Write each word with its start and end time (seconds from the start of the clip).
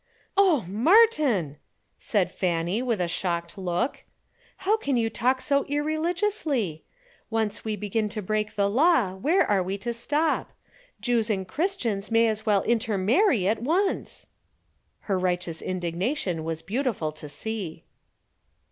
"Oh! 0.35 0.65
Martin," 0.67 1.57
said 1.99 2.31
Fanny 2.31 2.81
with 2.81 2.99
a 2.99 3.07
shocked 3.07 3.55
look. 3.55 4.03
"How 4.65 4.75
can 4.75 4.97
you 4.97 5.11
talk 5.11 5.41
so 5.41 5.63
irreligiously? 5.65 6.83
Once 7.29 7.63
we 7.63 7.75
begin 7.75 8.09
to 8.09 8.21
break 8.23 8.55
the 8.55 8.67
law 8.67 9.13
where 9.13 9.45
are 9.45 9.61
we 9.61 9.77
to 9.77 9.93
stop? 9.93 10.53
Jews 11.01 11.29
and 11.29 11.47
Christians 11.47 12.09
may 12.09 12.27
as 12.27 12.47
well 12.47 12.63
intermarry 12.63 13.47
at 13.47 13.61
once." 13.61 14.25
Her 15.01 15.19
righteous 15.19 15.61
indignation 15.61 16.43
was 16.43 16.63
beautiful 16.63 17.11
to 17.11 17.29
see. 17.29 17.83